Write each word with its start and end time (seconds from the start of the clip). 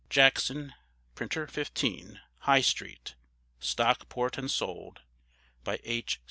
Jackson, 0.09 0.73
Printer, 1.13 1.45
15, 1.45 2.19
High 2.39 2.61
Street, 2.61 3.13
Stockport, 3.59 4.35
& 4.49 4.49
Sold 4.49 5.01
by 5.63 5.79
H. 5.83 6.19